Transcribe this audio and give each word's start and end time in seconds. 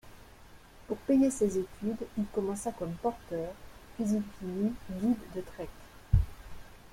Pour 0.87 0.97
payer 0.97 1.29
ses 1.29 1.59
études, 1.59 2.07
il 2.17 2.25
commença 2.33 2.71
comme 2.71 2.91
porteur, 2.95 3.53
puis 3.95 4.05
il 4.09 4.23
finit 4.39 4.73
guide 4.99 5.19
de 5.35 5.41
trek. 5.41 5.69